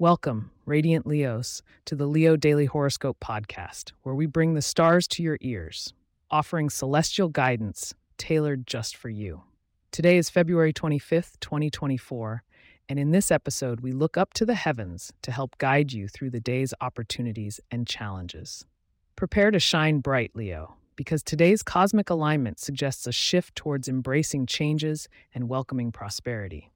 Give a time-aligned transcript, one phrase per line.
[0.00, 5.24] Welcome, Radiant Leos, to the Leo Daily Horoscope podcast, where we bring the stars to
[5.24, 5.92] your ears,
[6.30, 9.42] offering celestial guidance tailored just for you.
[9.90, 12.44] Today is February 25th, 2024,
[12.88, 16.30] and in this episode, we look up to the heavens to help guide you through
[16.30, 18.66] the day's opportunities and challenges.
[19.16, 25.08] Prepare to shine bright, Leo, because today's cosmic alignment suggests a shift towards embracing changes
[25.34, 26.70] and welcoming prosperity.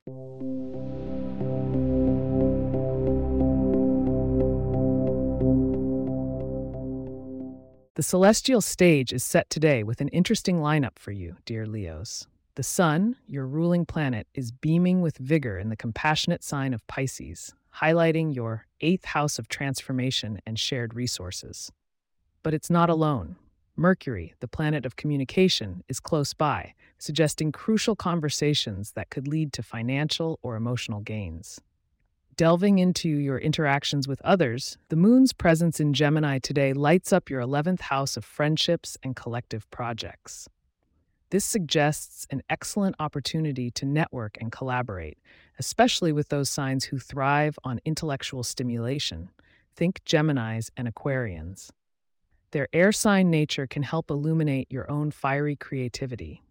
[8.02, 12.26] The celestial stage is set today with an interesting lineup for you, dear Leos.
[12.56, 17.54] The Sun, your ruling planet, is beaming with vigor in the compassionate sign of Pisces,
[17.76, 21.70] highlighting your eighth house of transformation and shared resources.
[22.42, 23.36] But it's not alone.
[23.76, 29.62] Mercury, the planet of communication, is close by, suggesting crucial conversations that could lead to
[29.62, 31.60] financial or emotional gains.
[32.36, 37.42] Delving into your interactions with others, the moon's presence in Gemini today lights up your
[37.42, 40.48] 11th house of friendships and collective projects.
[41.28, 45.18] This suggests an excellent opportunity to network and collaborate,
[45.58, 49.28] especially with those signs who thrive on intellectual stimulation.
[49.76, 51.70] Think Geminis and Aquarians.
[52.52, 56.42] Their air sign nature can help illuminate your own fiery creativity.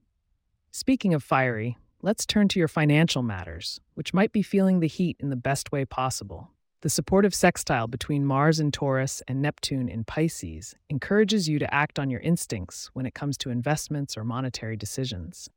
[0.71, 5.17] Speaking of fiery, let's turn to your financial matters, which might be feeling the heat
[5.19, 6.49] in the best way possible.
[6.81, 11.99] The supportive sextile between Mars in Taurus and Neptune in Pisces encourages you to act
[11.99, 15.47] on your instincts when it comes to investments or monetary decisions.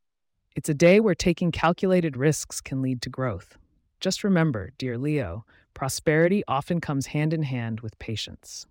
[0.54, 3.56] It's a day where taking calculated risks can lead to growth.
[3.98, 8.66] Just remember, dear Leo, prosperity often comes hand in hand with patience.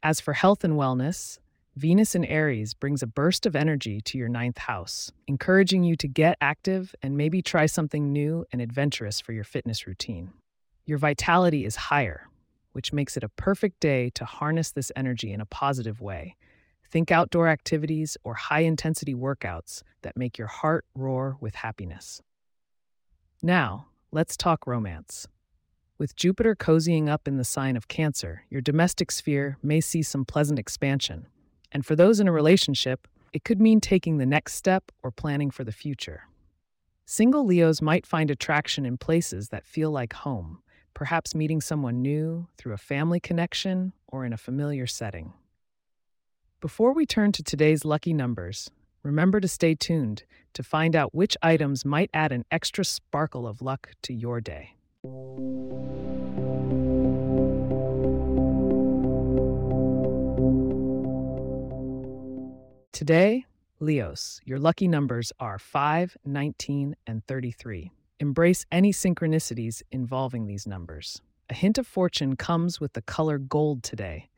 [0.00, 1.40] As for health and wellness,
[1.76, 6.06] Venus in Aries brings a burst of energy to your ninth house, encouraging you to
[6.06, 10.34] get active and maybe try something new and adventurous for your fitness routine.
[10.84, 12.28] Your vitality is higher,
[12.72, 16.36] which makes it a perfect day to harness this energy in a positive way.
[16.90, 22.20] Think outdoor activities or high intensity workouts that make your heart roar with happiness.
[23.42, 25.26] Now, let's talk romance.
[25.96, 30.26] With Jupiter cozying up in the sign of Cancer, your domestic sphere may see some
[30.26, 31.28] pleasant expansion.
[31.72, 35.50] And for those in a relationship, it could mean taking the next step or planning
[35.50, 36.28] for the future.
[37.06, 40.62] Single Leos might find attraction in places that feel like home,
[40.94, 45.32] perhaps meeting someone new through a family connection or in a familiar setting.
[46.60, 48.70] Before we turn to today's lucky numbers,
[49.02, 53.62] remember to stay tuned to find out which items might add an extra sparkle of
[53.62, 54.76] luck to your day.
[63.02, 63.46] Today,
[63.80, 67.90] Leos, your lucky numbers are 5, 19, and 33.
[68.20, 71.20] Embrace any synchronicities involving these numbers.
[71.50, 74.30] A hint of fortune comes with the color gold today,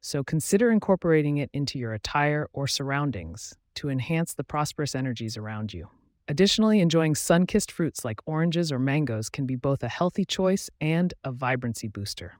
[0.00, 5.72] so consider incorporating it into your attire or surroundings to enhance the prosperous energies around
[5.72, 5.88] you.
[6.26, 10.68] Additionally, enjoying sun kissed fruits like oranges or mangoes can be both a healthy choice
[10.80, 12.36] and a vibrancy booster.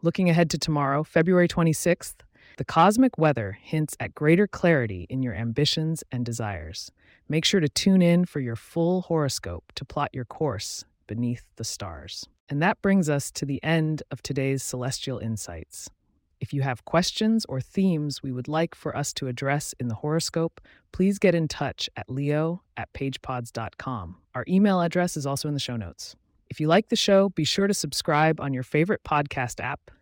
[0.00, 2.14] Looking ahead to tomorrow, February 26th,
[2.58, 6.90] the cosmic weather hints at greater clarity in your ambitions and desires.
[7.28, 11.62] Make sure to tune in for your full horoscope to plot your course beneath the
[11.62, 12.26] stars.
[12.48, 15.88] And that brings us to the end of today's Celestial Insights.
[16.40, 19.94] If you have questions or themes we would like for us to address in the
[19.94, 24.16] horoscope, please get in touch at leo at pagepods.com.
[24.34, 26.16] Our email address is also in the show notes.
[26.50, 29.92] If you like the show, be sure to subscribe on your favorite podcast app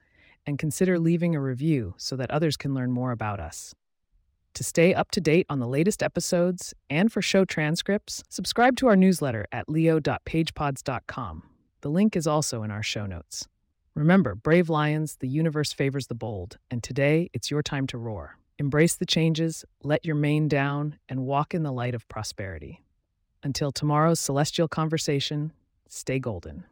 [0.46, 3.74] and consider leaving a review so that others can learn more about us.
[4.54, 8.86] To stay up to date on the latest episodes and for show transcripts, subscribe to
[8.86, 11.42] our newsletter at leo.pagepods.com.
[11.82, 13.48] The link is also in our show notes.
[13.94, 18.38] Remember, brave lions, the universe favors the bold, and today it's your time to roar.
[18.58, 22.82] Embrace the changes, let your mane down, and walk in the light of prosperity.
[23.42, 25.52] Until tomorrow's celestial conversation,
[25.88, 26.64] stay golden.